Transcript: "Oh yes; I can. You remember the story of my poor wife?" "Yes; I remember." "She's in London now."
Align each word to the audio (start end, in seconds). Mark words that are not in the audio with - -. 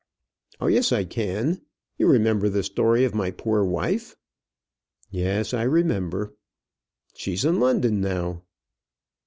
"Oh 0.59 0.65
yes; 0.65 0.91
I 0.91 1.03
can. 1.03 1.61
You 1.99 2.07
remember 2.07 2.49
the 2.49 2.63
story 2.63 3.03
of 3.03 3.13
my 3.13 3.29
poor 3.29 3.63
wife?" 3.63 4.15
"Yes; 5.11 5.53
I 5.53 5.61
remember." 5.61 6.33
"She's 7.13 7.45
in 7.45 7.59
London 7.59 8.01
now." 8.01 8.41